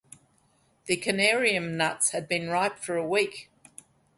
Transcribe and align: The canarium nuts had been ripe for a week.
The 0.85 0.97
canarium 0.99 1.73
nuts 1.73 2.09
had 2.09 2.27
been 2.27 2.49
ripe 2.49 2.79
for 2.79 2.95
a 2.97 3.05
week. 3.05 3.51